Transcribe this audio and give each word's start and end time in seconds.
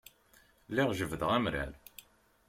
Lliɣ 0.69 0.89
jebbdeɣ 0.97 1.31
amrar. 1.37 1.71